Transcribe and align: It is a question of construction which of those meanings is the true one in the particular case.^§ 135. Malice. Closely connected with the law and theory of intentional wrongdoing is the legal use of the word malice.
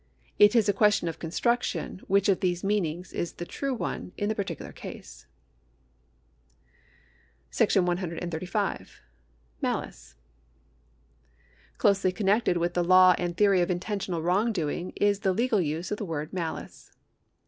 It 0.39 0.55
is 0.55 0.67
a 0.67 0.73
question 0.73 1.07
of 1.07 1.19
construction 1.19 2.01
which 2.07 2.27
of 2.27 2.39
those 2.39 2.63
meanings 2.63 3.13
is 3.13 3.33
the 3.33 3.45
true 3.45 3.75
one 3.75 4.13
in 4.17 4.29
the 4.29 4.33
particular 4.33 4.71
case.^§ 4.71 5.27
135. 7.85 9.01
Malice. 9.61 10.15
Closely 11.77 12.11
connected 12.11 12.57
with 12.57 12.73
the 12.73 12.83
law 12.83 13.13
and 13.19 13.37
theory 13.37 13.61
of 13.61 13.69
intentional 13.69 14.23
wrongdoing 14.23 14.91
is 14.95 15.19
the 15.19 15.33
legal 15.33 15.61
use 15.61 15.91
of 15.91 15.97
the 15.99 16.05
word 16.05 16.33
malice. 16.33 16.91